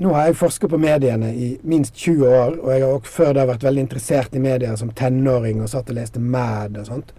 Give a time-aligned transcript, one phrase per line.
[0.00, 3.34] nå har jeg forsket på mediene i minst 20 år, og jeg har også før
[3.36, 7.12] det vært veldig interessert i medier som tenåring og satt og leste Mad og sånt.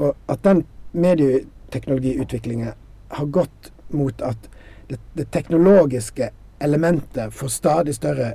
[0.00, 0.62] Og at den
[0.96, 2.72] medieteknologiutviklingen
[3.18, 4.48] har gått mot at
[4.88, 6.30] det, det teknologiske
[6.64, 8.32] elementet får stadig større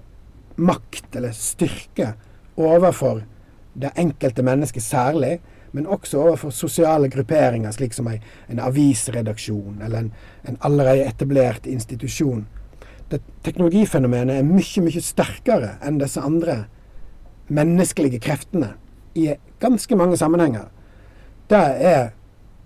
[0.61, 2.13] makt eller styrke
[2.61, 3.23] overfor
[3.73, 5.39] det enkelte mennesket særlig,
[5.71, 10.11] men også overfor sosiale grupperinger, slik som en avisredaksjon eller en,
[10.43, 12.45] en allerede etablert institusjon.
[13.11, 16.63] Det teknologifenomenet er mye, mye sterkere enn disse andre
[17.51, 18.73] menneskelige kreftene
[19.19, 20.69] i ganske mange sammenhenger.
[21.51, 21.61] Det
[21.91, 22.11] er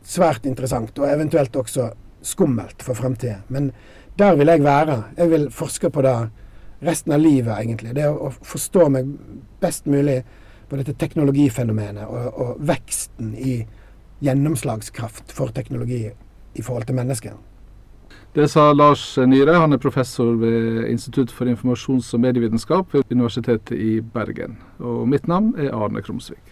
[0.05, 1.89] svært interessant, og eventuelt også
[2.25, 3.39] skummelt for framtida.
[3.49, 3.71] Men
[4.19, 5.03] der vil jeg være.
[5.17, 6.15] Jeg vil forske på det
[6.85, 7.95] resten av livet, egentlig.
[7.97, 9.09] Det å, forstå meg
[9.61, 10.21] best mulig
[10.69, 13.57] på dette teknologifenomenet og, og veksten i
[14.25, 16.05] gjennomslagskraft for teknologi
[16.55, 17.35] i forhold til mennesker.
[18.35, 19.53] Det sa Lars Nyre.
[19.53, 24.57] Han er professor ved Institutt for informasjons- og medievitenskap ved Universitetet i Bergen.
[24.79, 26.51] Og mitt navn er Arne Krumsvik.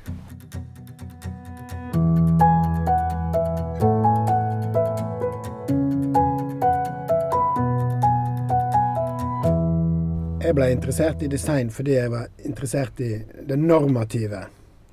[10.39, 13.17] Jeg ble interessert i design fordi jeg var interessert i
[13.49, 14.45] det normative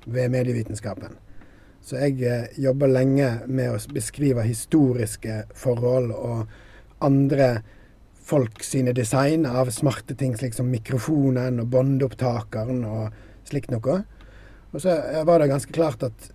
[0.07, 1.15] ved medievitenskapen.
[1.81, 6.51] Så jeg eh, jobber lenge med å beskrive historiske forhold og
[7.01, 7.51] andre
[8.31, 14.01] folk sine design av smarte ting, slik som mikrofonen og båndopptakeren og slikt noe.
[14.71, 14.95] Og så
[15.27, 16.29] var det ganske klart at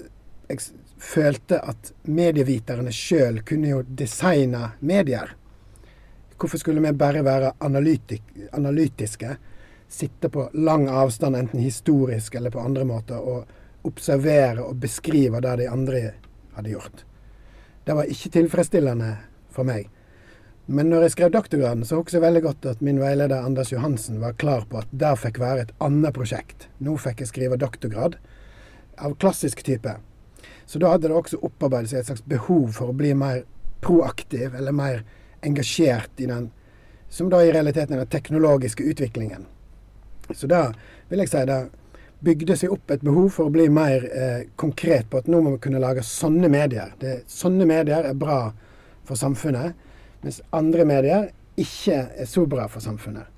[0.50, 0.60] jeg
[1.02, 5.32] følte at medieviterne sjøl kunne jo designe medier.
[6.36, 9.36] Hvorfor skulle vi bare være analytiske,
[9.88, 15.56] sitte på lang avstand, enten historisk eller på andre måter, og observere og beskrive det
[15.62, 16.02] de andre
[16.58, 17.04] hadde gjort?
[17.86, 19.14] Det var ikke tilfredsstillende
[19.54, 19.88] for meg.
[20.66, 24.18] Men når jeg skrev doktorgraden, så husker jeg veldig godt at min veileder Anders Johansen
[24.22, 26.66] var klar på at det fikk være et annet prosjekt.
[26.82, 28.16] Nå fikk jeg skrive doktorgrad
[28.98, 29.94] av klassisk type.
[30.66, 33.44] Så da hadde det også opparbeidet seg et slags behov for å bli mer
[33.84, 35.04] proaktiv, eller mer
[35.46, 36.50] engasjert i den,
[37.08, 39.46] som da i realiteten er den teknologiske utviklingen.
[40.34, 40.72] Så da
[41.06, 41.60] vil jeg si det
[42.26, 45.54] bygde seg opp et behov for å bli mer eh, konkret på at nå må
[45.54, 46.96] vi kunne lage sånne medier.
[46.98, 48.40] Det, sånne medier er bra
[49.06, 49.76] for samfunnet,
[50.22, 53.28] mens andre medier ikke er så bra for samfunnet.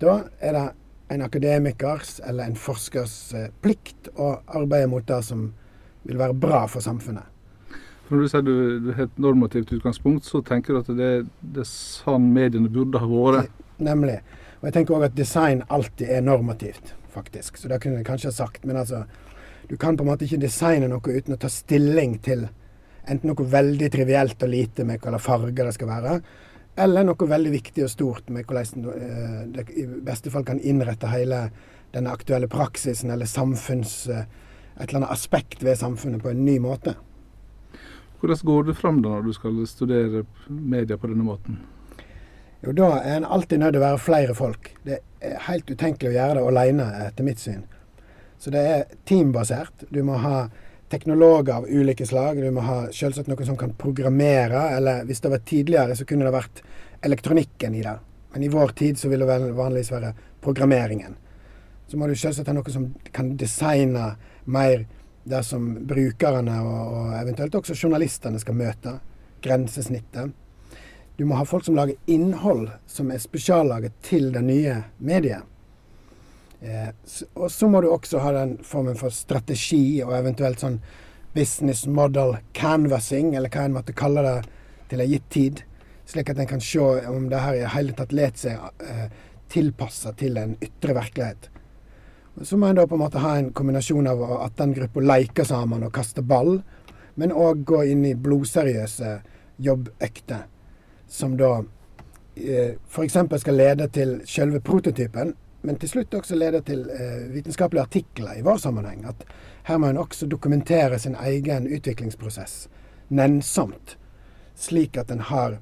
[0.00, 0.66] Da er det
[1.14, 5.48] en akademikers eller en forskers eh, plikt å arbeide mot det som
[6.06, 7.26] vil være bra for samfunnet.
[8.06, 11.64] Når du sier du, du har et normativt utgangspunkt, så tenker du at det, det
[11.64, 13.62] er sånn mediene burde ha vært?
[13.82, 14.20] Nemlig.
[14.60, 17.58] Og jeg tenker òg at design alltid er normativt, faktisk.
[17.58, 18.62] Så det kunne jeg kanskje ha sagt.
[18.66, 19.02] Men altså,
[19.66, 22.46] du kan på en måte ikke designe noe uten å ta stilling til
[23.06, 26.16] enten noe veldig trivielt og lite med hvilke farger det skal være,
[26.76, 31.08] eller noe veldig viktig og stort med hvordan eh, det i beste fall kan innrette
[31.08, 31.46] hele
[31.94, 34.02] denne aktuelle praksisen eller samfunns...
[34.08, 34.26] Eh,
[34.76, 36.92] et eller annet aspekt ved samfunnet på en ny måte.
[38.20, 41.62] Hvordan går det fram da når du skal studere media på denne måten?
[42.60, 44.70] Jo, Da er en alltid nødt til å være flere folk.
[44.84, 47.64] Det er helt utenkelig å gjøre det alene, etter mitt syn.
[48.38, 49.86] Så det er teambasert.
[49.90, 50.48] Du må ha
[50.88, 52.40] teknologer av ulike slag.
[52.42, 56.26] Du må ha selvsagt noen som kan programmere, eller hvis det var tidligere, så kunne
[56.26, 56.62] det vært
[57.06, 57.96] elektronikken i det.
[58.32, 60.12] Men i vår tid så vil det vanligvis være
[60.44, 61.16] programmeringen.
[61.86, 64.14] Så må du selvsagt ha noe som kan designe
[64.44, 64.86] mer
[65.26, 68.98] det som brukerne og, og eventuelt også journalistene skal møte.
[69.42, 70.34] Grensesnittet.
[71.16, 75.46] Du må ha folk som lager innhold som er spesiallaget til det nye mediet.
[76.60, 76.88] Eh,
[77.34, 80.80] og så må du også ha den formen for strategi og eventuelt sånn
[81.36, 84.36] business model canvassing, eller hva en måtte kalle det,
[84.88, 85.62] til en gitt tid.
[86.06, 86.80] Slik at en kan se
[87.10, 89.06] om det her i hele tatt lar seg eh,
[89.52, 91.50] tilpasse til en ytre virkelighet.
[92.44, 95.46] Så må en da på en måte ha en kombinasjon av at den gruppa leker
[95.48, 96.60] sammen og kaster ball,
[97.16, 99.14] men òg gå inn i blodseriøse
[99.64, 100.44] jobbøkter,
[101.08, 101.52] som da
[102.36, 103.16] eh, f.eks.
[103.40, 105.32] skal lede til selve prototypen,
[105.66, 109.02] men til slutt også leder til eh, vitenskapelige artikler i vår sammenheng.
[109.10, 109.24] At
[109.66, 112.68] her må en også dokumentere sin egen utviklingsprosess
[113.08, 113.96] nennsomt,
[114.54, 115.58] slik at en har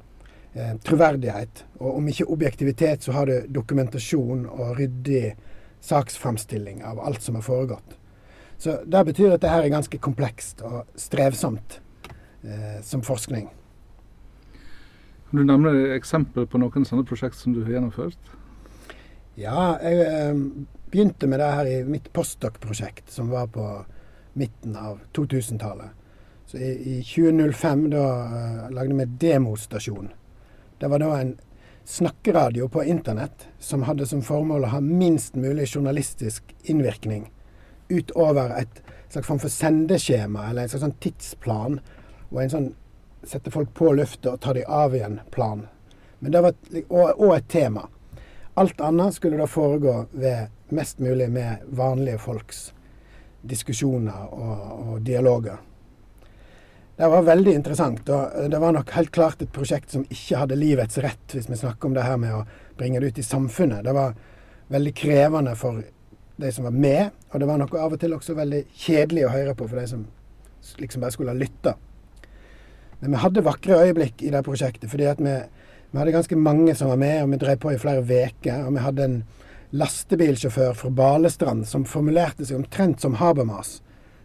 [0.53, 1.65] eh, troverdighet.
[1.81, 5.35] Og om ikke objektivitet, så har du dokumentasjon og ryddig
[5.85, 7.97] saksframstilling av alt som har foregått.
[8.61, 11.81] Så Det betyr at det her er ganske komplekst og strevsomt
[12.45, 13.49] eh, som forskning.
[15.31, 18.35] Kan du nevne eksempler på noen sånne prosjekt som du har gjennomført?
[19.35, 20.37] Ja, jeg eh,
[20.93, 23.67] begynte med det her i mitt postdoc-prosjekt, som var på
[24.39, 25.91] midten av 2000-tallet.
[26.47, 30.11] Så i, i 2005 da uh, lagde vi demostasjon.
[30.79, 31.33] Det var da en
[31.85, 37.27] snakkeradio på internett som hadde som formål å ha minst mulig journalistisk innvirkning
[37.89, 41.81] utover et slags form for sendeskjema eller en slags sånn tidsplan
[42.31, 42.71] og en sånn
[43.25, 45.67] sette folk på lufta og ta de av igjen-plan.
[46.25, 47.87] Og, og et tema.
[48.55, 52.69] Alt annet skulle da foregå ved mest mulig med vanlige folks
[53.43, 55.57] diskusjoner og, og dialoger.
[56.97, 58.09] Det var veldig interessant.
[58.09, 61.59] og Det var nok helt klart et prosjekt som ikke hadde livets rett, hvis vi
[61.59, 62.45] snakker om det her med å
[62.79, 63.83] bringe det ut i samfunnet.
[63.83, 64.15] Det var
[64.71, 65.83] veldig krevende for
[66.37, 69.35] de som var med, og det var noe av og til også veldig kjedelig å
[69.35, 70.07] høre på for de som
[70.79, 71.75] liksom bare skulle ha lytta.
[73.03, 75.35] Men vi hadde vakre øyeblikk i det prosjektet, fordi at vi,
[75.95, 78.65] vi hadde ganske mange som var med, og vi drev på i flere uker.
[78.67, 79.13] Og vi hadde en
[79.79, 83.77] lastebilsjåfør fra Balestrand som formulerte seg omtrent som Habermas.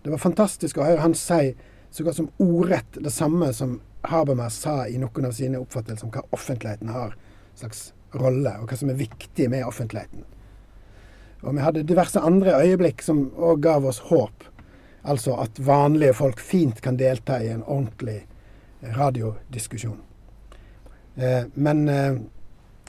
[0.01, 1.51] Det var fantastisk å høre han si
[1.93, 3.77] så godt som ordrett det samme som
[4.09, 7.13] Habermas sa i noen av sine oppfattelser om hva offentligheten har
[7.61, 10.25] slags rolle, og hva som er viktig med offentligheten.
[11.45, 14.49] Og vi hadde diverse andre øyeblikk som òg gav oss håp.
[15.05, 18.23] Altså at vanlige folk fint kan delta i en ordentlig
[18.97, 20.08] radiodiskusjon.
[21.15, 22.15] Eh, men eh,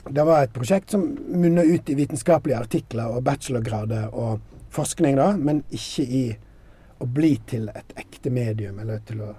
[0.09, 4.39] det var et prosjekt som munna ut i vitenskapelige artikler og bachelorgrader og
[4.71, 6.23] forskning, da, men ikke i
[7.01, 9.33] å bli til et ekte medium, eller til å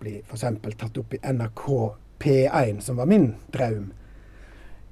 [0.00, 0.44] bli f.eks.
[0.78, 1.64] tatt opp i NRK
[2.22, 3.90] P1, som var min drøm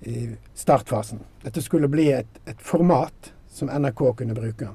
[0.05, 1.23] i startfasen.
[1.43, 4.69] Dette skulle bli et, et format som NRK kunne bruke.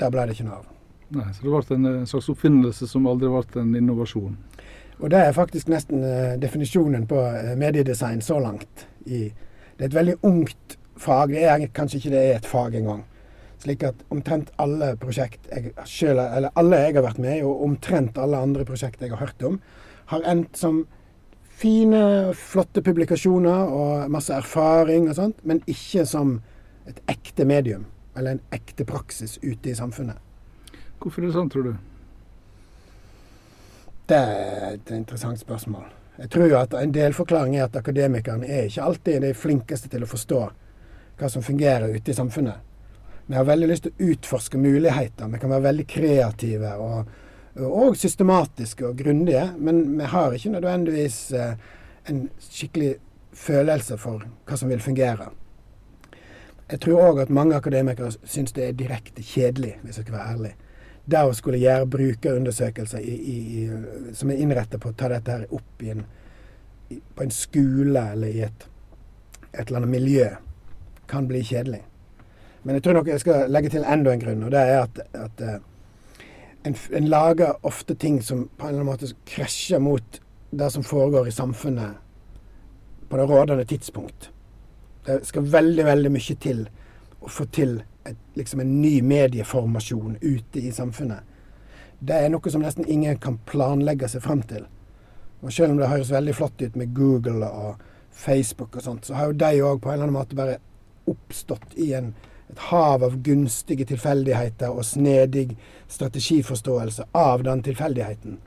[0.00, 0.70] Der ble det ikke noe av.
[1.14, 4.36] Nei, Så det ble en slags oppfinnelse som aldri ble en innovasjon?
[5.00, 8.86] Og det er faktisk nesten uh, definisjonen på uh, mediedesign så langt.
[9.04, 9.32] Det
[9.78, 11.34] er et veldig ungt fag.
[11.34, 13.04] Det er kanskje ikke det er et fag engang.
[13.64, 17.64] Slik at omtrent alle prosjekt jeg selv, eller alle jeg har vært med i, og
[17.64, 19.60] omtrent alle andre prosjekt jeg har hørt om,
[20.12, 20.84] har endt som
[21.54, 26.38] fine, flotte publikasjoner og masse erfaring og sånt, men ikke som
[26.90, 27.86] et ekte medium
[28.16, 30.18] eller en ekte praksis ute i samfunnet.
[31.00, 31.74] Hvorfor er det sånn, tror du?
[34.08, 35.84] Det er et interessant spørsmål.
[36.18, 40.04] Jeg tror jo at en delforklaring er at akademikerne er ikke alltid de flinkeste til
[40.04, 40.40] å forstå
[41.18, 42.60] hva som fungerer ute i samfunnet.
[43.26, 45.30] Vi har veldig lyst til å utforske muligheter.
[45.32, 47.08] Vi kan være veldig kreative og,
[47.56, 51.56] og systematiske og grundige, men vi har ikke nødvendigvis eh,
[52.12, 52.92] en skikkelig
[53.32, 55.30] følelse for hva som vil fungere.
[56.70, 60.36] Jeg tror òg at mange akademikere syns det er direkte kjedelig, hvis jeg skal være
[60.36, 60.54] ærlig.
[61.04, 65.34] Det å skulle gjøre brukerundersøkelser i, i, i, som er innrettet på å ta dette
[65.34, 66.04] her opp en,
[66.88, 68.66] på en skole eller i et,
[69.52, 70.30] et eller annet miljø,
[71.10, 71.82] kan bli kjedelig.
[72.64, 75.00] Men jeg tror nok jeg skal legge til enda en grunn, og det er at,
[75.12, 75.58] at uh,
[76.64, 80.86] en, en, lager ofte ting som på en eller annen måte krasjer mot det som
[80.86, 82.00] foregår i samfunnet
[83.10, 84.30] på det rådende tidspunkt.
[85.04, 86.64] Det skal veldig, veldig mye til
[87.20, 91.24] å få til et, liksom en ny medieformasjon ute i samfunnet.
[91.98, 94.66] Det er noe som nesten ingen kan planlegge seg fram til.
[95.40, 99.16] Og selv om det høres veldig flott ut med Google og Facebook og sånt, så
[99.16, 100.60] har jo de òg på en eller annen måte bare
[101.10, 102.14] oppstått i en
[102.54, 105.56] et hav av gunstige tilfeldigheter og snedig
[105.88, 108.38] strategiforståelse av den tilfeldigheten.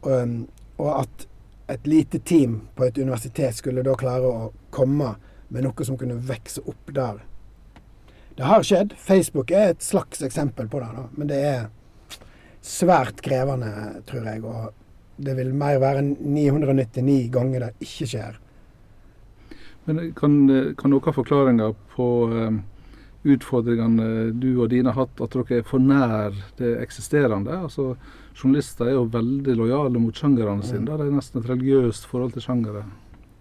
[0.00, 0.36] Og, um,
[0.76, 1.26] og, at
[1.68, 5.14] et lite team på et universitet skulle da klare å komme
[5.48, 7.18] med noe som kunne vokse opp der.
[8.38, 8.94] Det har skjedd.
[9.02, 10.88] Facebook er et slags eksempel på det.
[10.94, 11.04] Da.
[11.18, 11.62] Men det er
[12.62, 13.72] svært krevende,
[14.06, 14.44] tror jeg.
[14.46, 18.38] Og det vil mer være 999 ganger det ikke skjer.
[19.88, 20.36] Men kan,
[20.78, 22.60] kan dere ha forklaringer på um
[23.26, 27.56] utfordringene du og dine har hatt, at dere er for nær det eksisterende.
[27.66, 27.92] Altså,
[28.38, 30.84] Journalister er jo veldig lojale mot sjangerne sine.
[30.84, 30.88] Mm.
[30.88, 32.84] Det er nesten et religiøst forhold til sjangere.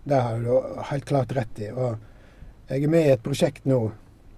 [0.08, 1.70] Det har du helt klart rett i.
[1.70, 1.98] Og
[2.72, 3.82] jeg er med i et prosjekt nå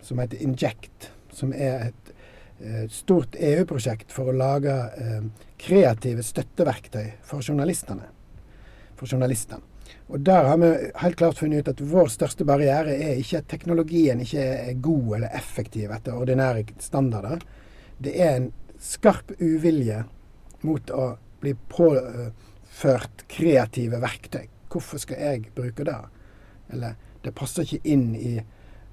[0.01, 1.11] som heter Inject.
[1.31, 2.13] Som er et,
[2.59, 5.25] et stort EU-prosjekt for å lage eh,
[5.61, 8.09] kreative støtteverktøy for journalistene.
[8.99, 9.63] For journalistene.
[10.09, 13.49] Og Der har vi helt klart funnet ut at vår største barriere er ikke at
[13.49, 17.41] teknologien ikke er god eller effektiv etter ordinære standarder.
[17.97, 18.51] Det er en
[18.81, 20.03] skarp uvilje
[20.65, 24.47] mot å bli påført kreative verktøy.
[24.69, 25.99] Hvorfor skal jeg bruke det?
[26.73, 28.39] Eller det passer ikke inn i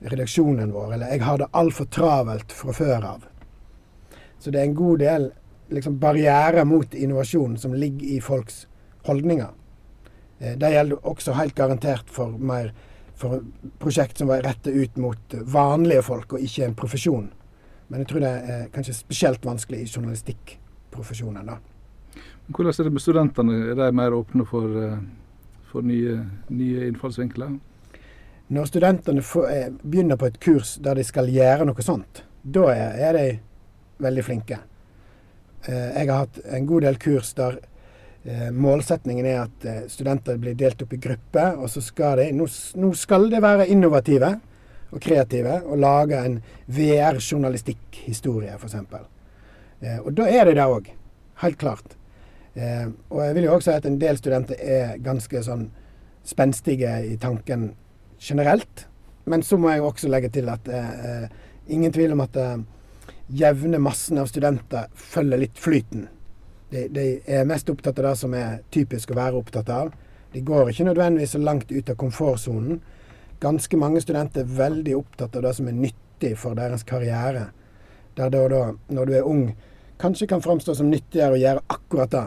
[0.00, 0.94] redaksjonen vår.
[0.94, 3.26] Eller jeg har det altfor travelt fra før av.
[4.38, 5.30] Så det er en god del
[5.72, 8.66] liksom, barrierer mot innovasjon som ligger i folks
[9.06, 9.54] holdninger.
[10.38, 12.72] Eh, det gjelder også helt garantert for mer
[13.16, 13.40] for
[13.80, 17.30] prosjekt som var rettet ut mot vanlige folk, og ikke en profesjon.
[17.88, 21.46] Men jeg tror det er kanskje spesielt vanskelig i journalistikkprofesjonen.
[21.46, 21.56] da.
[22.48, 23.54] Hvordan er det med studentene?
[23.70, 24.98] Er de mer åpne for, eh,
[25.64, 27.58] for nye, nye innfallsvinkler?
[28.48, 33.16] Når studentene eh, begynner på et kurs der de skal gjøre noe sånt, da er,
[33.16, 33.38] de
[34.02, 34.58] veldig flinke.
[35.66, 37.56] Eh, jeg har hatt en god del kurs der
[38.22, 42.46] eh, målsetningen er at studenter blir delt opp i grupper, og så skal de nå,
[42.94, 44.30] skal de være innovative
[44.94, 46.36] og kreative og lage en
[46.70, 48.76] VR-journalistikkhistorie, f.eks.
[50.04, 50.86] Og da er de det òg.
[51.42, 51.96] Helt klart.
[52.54, 55.66] Og jeg vil jo også si at en del studenter er ganske sånn
[56.24, 57.66] spenstige i tanken
[58.26, 58.86] generelt.
[59.24, 61.26] Men så må jeg også legge til at eh,
[61.66, 62.58] ingen tvil om at eh,
[63.26, 66.06] jevne massen av studenter følger litt flyten.
[66.70, 69.92] De, de, er mest opptatt av det som er typisk å være opptatt av.
[70.32, 72.80] De går ikke nødvendigvis så langt ut av komfortsonen.
[73.42, 77.48] Ganske mange studenter er veldig opptatt av det som er nyttig for deres karriere.
[78.16, 79.46] Der da, da, når du er ung,
[80.00, 82.26] kanskje kan framstå som nyttigere å gjøre akkurat det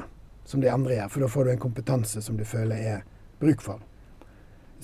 [0.50, 3.06] som de andre gjør, for da får du en kompetanse som du føler er
[3.41, 3.88] bruk for.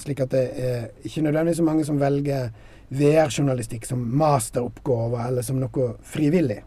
[0.01, 2.49] Slik at det er ikke nødvendigvis så mange som velger
[2.95, 6.61] VR-journalistikk som masteroppgave eller som noe frivillig.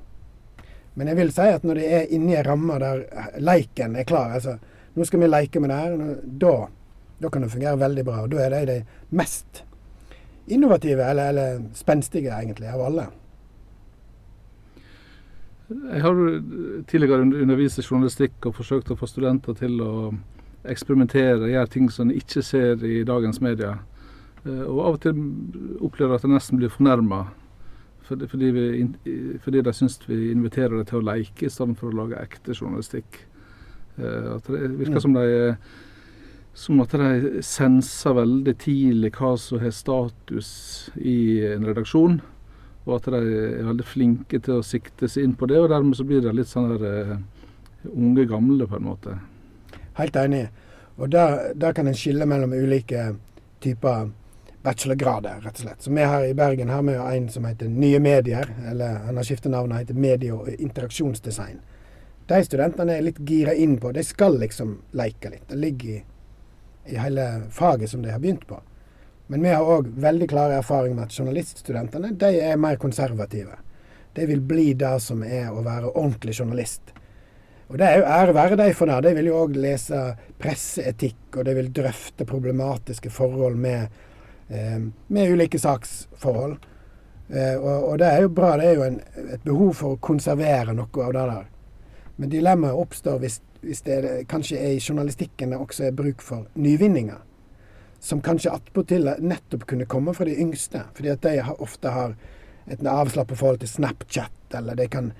[0.98, 3.04] Men jeg vil si at når det er inni i en ramme der
[3.38, 4.56] leiken er klar, altså
[4.98, 6.54] nå skal vi leke med det her, da,
[7.22, 8.24] da kan det fungere veldig bra.
[8.24, 9.62] Og da er de de mest
[10.48, 13.06] innovative, eller, eller spenstige egentlig, av alle.
[15.68, 16.18] Jeg har
[16.88, 19.92] tidligere undervist i journalistikk og forsøkt å få studenter til å
[20.68, 23.76] eksperimentere, gjøre ting som de ikke ser i dagens media.
[24.44, 25.20] Eh, og av og til
[25.84, 27.26] opplever at jeg nesten blir fornærma
[28.08, 28.24] fordi,
[29.44, 32.54] fordi, de syns vi inviterer dem til å leke i stedet for å lage ekte
[32.56, 33.18] journalistikk.
[33.98, 35.52] Eh, at det virker som de
[36.58, 40.48] som at de senser veldig tidlig hva som har status
[40.96, 42.16] i en redaksjon
[42.88, 45.58] og at de er veldig flinke til å sikte seg inn på det.
[45.60, 47.18] Og dermed så blir det litt sånn der uh,
[47.92, 49.18] unge gamle, på en måte.
[49.98, 50.46] Helt enig.
[50.98, 53.14] Og der, der kan en skille mellom ulike
[53.62, 54.10] typer
[54.62, 55.82] bachelorgrader, rett og slett.
[55.82, 59.16] Så vi her i Bergen har vi jo en som heter Nye medier, eller han
[59.16, 61.60] har skiftet navn og heter Medie- og interaksjonsdesign.
[62.28, 63.92] De studentene er litt gira inn på.
[63.92, 65.46] De skal liksom leke litt.
[65.48, 66.02] Det ligger i,
[66.92, 68.60] i hele faget som de har begynt på.
[69.30, 73.56] Men vi har òg veldig klare erfaring med at journaliststudentene de er mer konservative.
[74.14, 76.92] De vil bli det som er å være ordentlig journalist.
[77.68, 79.02] Og det er jo ære være dem for det.
[79.04, 80.00] De vil jo òg lese
[80.40, 83.88] presseetikk, og de vil drøfte problematiske forhold med,
[84.48, 86.56] eh, med ulike saksforhold.
[87.28, 88.56] Eh, og, og, det er jo bra.
[88.56, 89.00] Det er jo en,
[89.34, 91.46] et behov for å konservere noe av det der.
[92.16, 96.24] Men dilemmaet oppstår hvis, hvis det er, kanskje er i journalistikken det også er bruk
[96.24, 97.20] for nyvinninger
[98.00, 100.82] som kanskje attpåtil nettopp kunne komme fra de yngste.
[100.94, 102.14] Fordi at de ofte har
[102.68, 105.12] et avslappet forhold til Snapchat, eller de kan,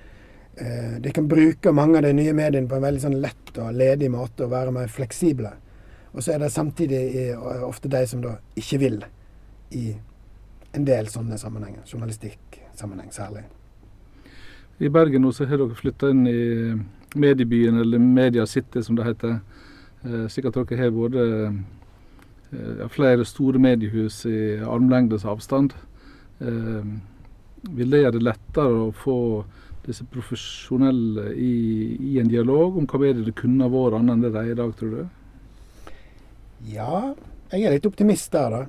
[0.99, 4.09] de kan bruke mange av de nye mediene på en veldig sånn lett og ledig
[4.11, 5.53] måte og være mer fleksible.
[6.11, 7.01] Og så er det samtidig
[7.63, 8.97] ofte de som da ikke vil
[9.77, 9.93] i
[10.75, 11.85] en del sånne sammenhenger.
[11.87, 13.45] Journalistikksammenheng særlig.
[14.79, 16.39] I Bergen nå så har dere flytta inn i
[17.15, 19.39] mediebyen, eller Media City som det heter.
[20.03, 21.27] Eh, sikkert dere har både
[22.51, 25.73] Eh, flere store mediehus i armlengdes avstand.
[26.41, 26.85] Eh,
[27.61, 29.17] vil det gjøre det lettere å få
[29.85, 31.53] disse profesjonelle i,
[32.13, 34.51] i en dialog om hva bedre det kunne ha vært annet enn det de er
[34.53, 35.89] i dag, tror du?
[36.69, 36.99] Ja,
[37.53, 38.61] jeg er litt optimist der, da.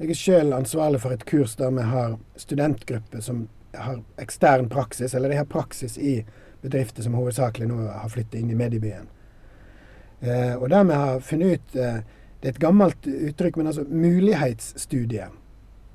[0.00, 5.14] Jeg er selv ansvarlig for et kurs der vi har studentgrupper som har ekstern praksis,
[5.14, 6.20] eller de har praksis i
[6.60, 9.06] bedrifter som hovedsakelig nå har flyttet inn i mediebyen.
[10.20, 12.00] Eh, og der vi har funnet ut eh,
[12.40, 15.26] det er et gammelt uttrykk, men altså mulighetsstudie.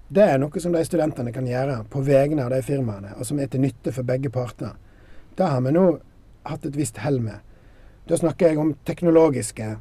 [0.08, 3.40] Det er noe som de studentene kan gjøre på vegne av de firmaene, og som
[3.42, 4.76] er til nytte for begge parter.
[5.36, 5.86] Det har vi nå
[6.46, 7.42] hatt et visst hell med.
[8.06, 9.72] Da snakker jeg om teknologiske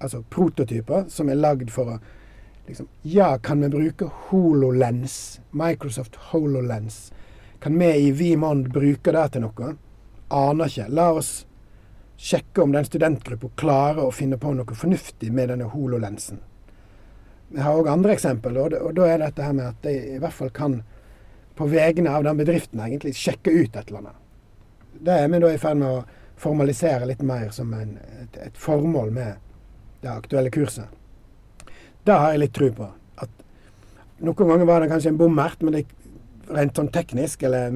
[0.00, 1.98] altså prototyper som er lagd for å
[2.68, 5.40] liksom, Ja, kan vi bruke HoloLens?
[5.50, 7.12] Microsoft HoloLens.
[7.60, 9.74] Kan vi i Vimond bruke det til noe?
[10.28, 10.90] Aner ikke.
[10.92, 11.46] La oss
[12.20, 16.44] sjekke om den studentgruppa klarer å finne på noe fornuftig med denne hololensen.
[17.50, 20.18] Vi har òg andre eksempel, og, og, da er dette her med at de i
[20.22, 20.80] hvert fall kan
[21.58, 24.20] på vegne av den bedriften egentlig sjekke ut et eller annet.
[25.00, 26.04] Det er vi da i ferd med å
[26.40, 29.34] formalisere litt mer som en, et, et, formål med
[30.00, 30.88] det aktuelle kurset.
[32.04, 32.88] Det har jeg litt tro på.
[33.20, 33.44] At
[34.24, 35.84] Noen ganger var det kanskje en bommert, men det,
[36.50, 37.70] rent sånn teknisk eller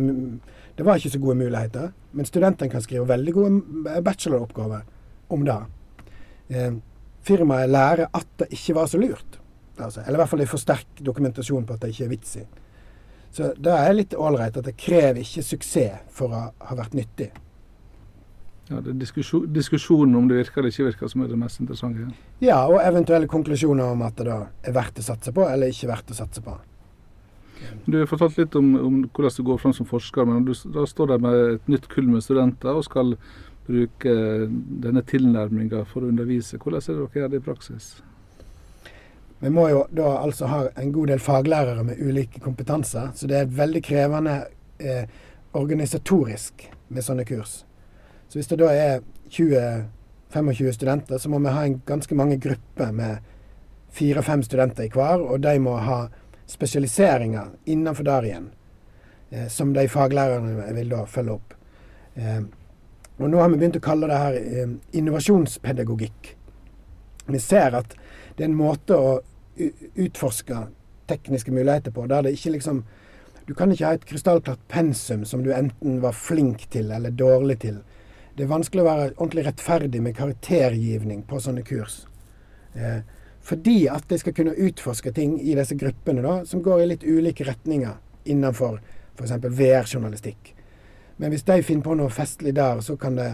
[0.74, 4.82] det var ikke så gode muligheter, men studentene kan skrive veldig gode bacheloroppgaver
[5.34, 5.60] om det.
[6.50, 6.72] Eh,
[7.24, 9.38] firmaet lærer at det ikke var så lurt.
[9.78, 12.36] Altså, eller i hvert fall de får sterk dokumentasjon på at det ikke er vits
[12.38, 12.44] i.
[13.34, 17.32] Så det er litt ålreit at det krever ikke suksess for å ha vært nyttig.
[18.70, 21.60] Ja, det er diskusjon, Diskusjonen om det virker eller ikke virker som er det mest
[21.60, 22.06] interessante.
[22.40, 25.90] Ja, og eventuelle konklusjoner om at det da er verdt å satse på, eller ikke
[25.90, 26.54] verdt å satse på.
[27.84, 30.86] Du har fortalt litt om, om hvordan du går fram som forsker, men du, da
[30.88, 33.14] står der med et nytt kull med studenter og skal
[33.66, 34.16] bruke
[34.84, 36.60] denne tilnærminga for å undervise.
[36.60, 37.94] Hvordan er det dere gjør det i praksis?
[39.40, 43.38] Vi må jo da altså ha en god del faglærere med ulike kompetanser, så det
[43.38, 44.38] er veldig krevende
[44.78, 45.04] eh,
[45.54, 47.62] organisatorisk med sånne kurs.
[48.28, 52.92] Så hvis det da er 20-25 studenter, så må vi ha en ganske mange grupper
[52.92, 53.18] med
[53.94, 56.04] fire-fem studenter i hver, og de må ha
[56.50, 58.50] spesialiseringer innenfor der igjen,
[59.30, 61.54] eh, som de faglærerne vil da følge opp.
[62.14, 62.40] Eh,
[63.18, 66.34] og nå har vi begynt å kalle det her eh, innovasjonspedagogikk.
[67.26, 67.94] Vi ser at
[68.36, 69.14] det er en måte å
[69.94, 70.66] utforske
[71.06, 72.84] tekniske muligheter på, der det ikke liksom
[73.44, 77.58] Du kan ikke ha et krystallklart pensum som du enten var flink til eller dårlig
[77.60, 77.82] til.
[78.32, 82.06] Det er vanskelig å være ordentlig rettferdig med karaktergivning på sånne kurs.
[82.72, 83.02] Eh,
[83.44, 87.04] fordi at de skal kunne utforske ting i disse gruppene da, som går i litt
[87.04, 88.80] ulike retninger innenfor
[89.18, 89.36] f.eks.
[89.44, 90.54] VR-journalistikk.
[91.16, 93.28] Men hvis de finner på noe festlig der, så kan det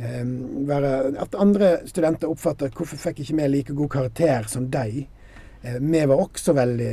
[0.00, 0.90] være
[1.20, 5.06] at andre studenter oppfatter hvorfor fikk ikke vi like god karakter som de?
[5.62, 6.92] Eh, vi var også veldig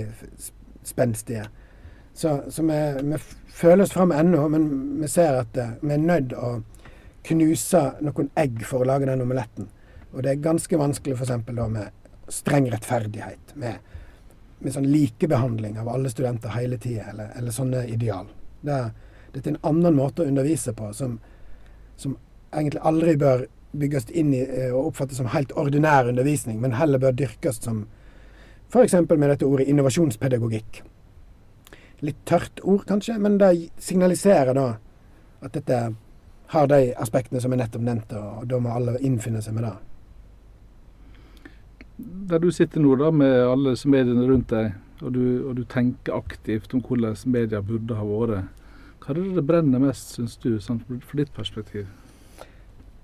[0.84, 1.46] spenstige.
[2.14, 4.68] Så, så vi, vi, føler oss fram ennå, men
[5.02, 6.58] vi ser at eh, vi er nødt å
[7.28, 9.70] knuse noen egg for å lage den omeletten.
[10.14, 11.34] Og det er ganske vanskelig f.eks.
[11.48, 13.56] da med streng rettferdighet.
[13.56, 13.80] Med,
[14.60, 18.30] med sånn likebehandling av alle studenter hele tida, eller, eller, sånne ideal.
[18.62, 18.80] Det,
[19.34, 21.20] dette er en annen måte å undervise på som,
[21.96, 22.18] som
[22.54, 23.46] egentlig aldri bør
[23.77, 27.86] bygges inn i eh, og oppfattes som helt ordinær undervisning, men heller bør dyrkes som
[28.72, 28.96] f.eks.
[29.10, 30.82] med dette ordet innovasjonspedagogikk.
[32.06, 34.68] Litt tørt ord, kanskje, men det signaliserer da
[35.42, 35.82] at dette
[36.54, 39.75] har de aspektene som jeg nettopp nevnte, og da må alle innfinne seg med det
[41.98, 46.18] der du sitter nå da med alle mediene rundt deg, og du, og du, tenker
[46.18, 48.51] aktivt om hvordan media burde ha vært,
[49.01, 51.88] hva er det det brenner mest, syns du, sant, fra ditt perspektiv?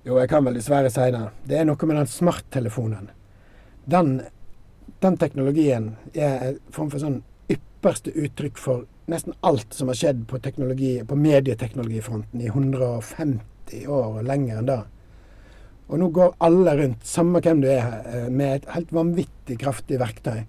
[0.03, 1.21] Jo, jeg kan vel dessverre si det.
[1.47, 3.11] Det er noe med den smarttelefonen.
[3.87, 4.17] Den,
[5.03, 10.25] den teknologien er en form for sånn ypperste uttrykk for nesten alt som har skjedd
[10.27, 14.81] på, på medieteknologifronten i 150 år og lenger enn det.
[15.87, 19.99] Og nå går alle rundt, samme hvem du er, eh, med et helt vanvittig kraftig
[20.03, 20.45] verktøy,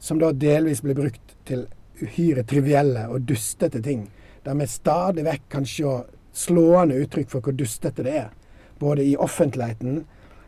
[0.00, 1.66] som da delvis blir brukt til
[2.02, 4.08] uhyre trivielle og dustete ting.
[4.44, 6.00] Der vi stadig vekk kan se
[6.34, 8.32] slående uttrykk for hvor dustete det er.
[8.78, 10.04] Både i offentligheten,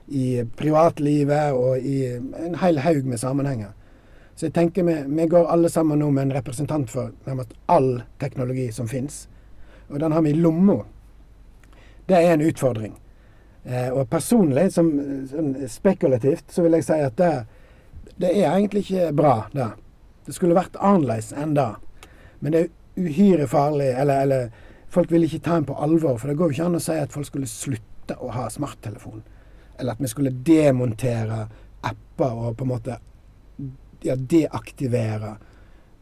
[0.06, 3.72] i privatlivet og i en hel haug med sammenhenger.
[4.36, 8.02] Så jeg tenker vi, vi går alle sammen nå med en representant for nærmest all
[8.20, 9.28] teknologi som fins.
[9.88, 10.82] Og den har vi i lomma.
[12.06, 12.98] Det er en utfordring.
[13.64, 14.92] Eh, og personlig, som
[15.30, 17.32] som, spekulativt, så vil jeg si at det,
[18.20, 19.70] det er egentlig ikke bra, det.
[20.26, 21.72] Det skulle vært annerledes enn det.
[22.40, 23.88] Men det er uhyre farlig.
[23.96, 24.48] Eller, eller
[24.88, 26.18] folk vil ikke ta en på alvor.
[26.18, 29.22] For det går jo ikke an å si at folk skulle slutte å ha smarttelefon.
[29.78, 31.46] Eller at vi skulle demontere
[31.86, 32.98] apper og på en måte
[34.02, 35.36] ja, deaktivere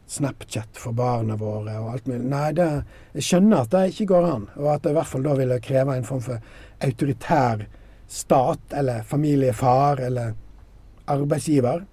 [0.07, 2.27] Snapchat for barna våre og alt mulig.
[2.29, 2.67] Nei, det,
[3.17, 4.43] jeg skjønner at det ikke går an.
[4.59, 6.43] Og at det i hvert fall da ville kreve en form for
[6.85, 7.63] autoritær
[8.07, 10.35] stat eller familiefar eller
[11.09, 11.87] arbeidsgiver.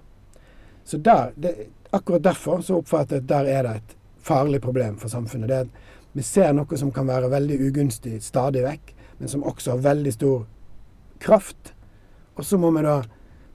[0.84, 1.54] Så der, det,
[1.90, 5.48] akkurat derfor så oppfatter jeg at der er det et farlig problem for samfunnet.
[5.48, 9.84] Det vi ser noe som kan være veldig ugunstig stadig vekk, men som også har
[9.84, 10.46] veldig stor
[11.22, 11.74] kraft.
[12.34, 12.96] Og så må vi da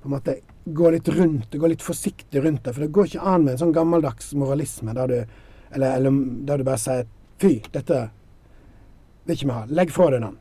[0.02, 2.72] på en måte gå litt rundt gå litt forsiktig rundt det.
[2.72, 5.18] For det går ikke an med en sånn gammeldags moralisme der du,
[5.76, 7.04] eller, eller, der du bare sier
[7.44, 8.00] fy, dette
[9.28, 9.66] vil ikke vi ha.
[9.82, 10.40] Legg fra deg den.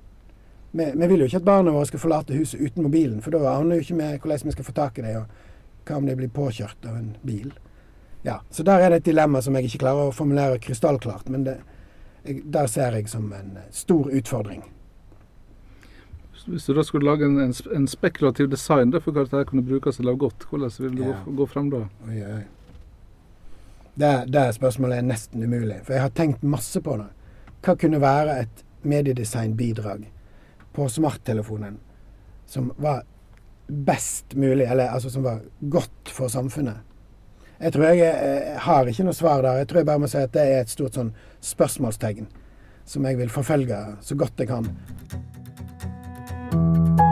[0.76, 3.56] Vi, vi, vil jo ikke at barna våre skal forlate huset uten mobilen, for da
[3.56, 6.18] aner jo ikke vi hvordan vi skal få tak i dem, og hva om de
[6.22, 7.50] blir påkjørt av en bil.
[8.22, 11.50] Ja, Så der er det et dilemma som jeg ikke klarer å formulere krystallklart, men
[11.50, 11.58] det,
[12.26, 14.64] der ser jeg som en eh, stor utfordring.
[16.46, 19.98] Hvis du da skulle lage en, en, en spekulativ design for hva dette kunne brukes
[19.98, 21.16] til å lage godt, hvordan vil du ja.
[21.24, 21.84] gå, gå frem da?
[22.06, 22.42] Oi, oi.
[23.96, 27.08] Det, det spørsmålet er nesten umulig, for jeg har tenkt masse på det.
[27.64, 30.04] Hva kunne være et mediedesignbidrag?
[30.76, 31.78] på smarttelefonen
[32.46, 33.02] som var
[33.66, 36.76] best mulig, eller altså som var godt for samfunnet.
[37.58, 39.62] Jeg tror jeg, jeg eh, har ikke noe svar der.
[39.62, 42.28] Jeg tror jeg bare må si at det er et stort sånn spørsmålstegn
[42.84, 44.68] som jeg vil forfølge så godt jeg kan.
[46.56, 47.05] Thank you.